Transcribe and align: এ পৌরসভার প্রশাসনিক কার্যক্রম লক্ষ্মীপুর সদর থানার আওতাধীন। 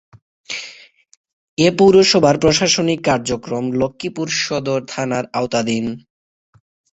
এ 1.57 1.67
পৌরসভার 1.77 2.35
প্রশাসনিক 2.39 2.99
কার্যক্রম 3.05 3.65
লক্ষ্মীপুর 3.81 4.27
সদর 4.41 4.79
থানার 4.87 5.25
আওতাধীন। 5.33 5.85